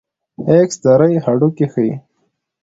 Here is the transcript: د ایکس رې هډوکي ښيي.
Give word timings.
د 0.45 0.47
ایکس 0.59 0.77
رې 0.99 1.17
هډوکي 1.25 1.65
ښيي. 1.73 1.93